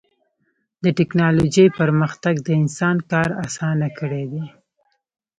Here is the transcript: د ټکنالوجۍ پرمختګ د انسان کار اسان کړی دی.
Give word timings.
د 0.83 0.85
ټکنالوجۍ 0.97 1.67
پرمختګ 1.79 2.35
د 2.41 2.49
انسان 2.61 2.97
کار 3.11 3.29
اسان 3.45 3.77
کړی 3.99 4.23
دی. 4.31 4.43